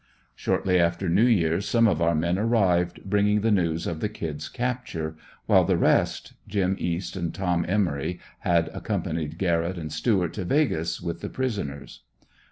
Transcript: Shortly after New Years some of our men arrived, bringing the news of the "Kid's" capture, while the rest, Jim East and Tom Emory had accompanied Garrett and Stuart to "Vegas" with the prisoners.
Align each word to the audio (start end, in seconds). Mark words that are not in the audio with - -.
Shortly 0.35 0.79
after 0.79 1.07
New 1.07 1.27
Years 1.27 1.67
some 1.67 1.87
of 1.87 2.01
our 2.01 2.15
men 2.15 2.39
arrived, 2.39 3.03
bringing 3.07 3.41
the 3.41 3.51
news 3.51 3.85
of 3.85 3.99
the 3.99 4.09
"Kid's" 4.09 4.49
capture, 4.49 5.15
while 5.45 5.63
the 5.63 5.77
rest, 5.77 6.33
Jim 6.47 6.75
East 6.79 7.15
and 7.15 7.31
Tom 7.35 7.63
Emory 7.69 8.19
had 8.39 8.71
accompanied 8.73 9.37
Garrett 9.37 9.77
and 9.77 9.91
Stuart 9.93 10.33
to 10.33 10.43
"Vegas" 10.43 11.01
with 11.01 11.21
the 11.21 11.29
prisoners. 11.29 12.01